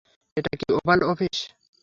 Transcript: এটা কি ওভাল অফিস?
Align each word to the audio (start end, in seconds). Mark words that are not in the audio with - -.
এটা 0.37 0.51
কি 0.59 0.67
ওভাল 0.77 0.99
অফিস? 1.11 1.37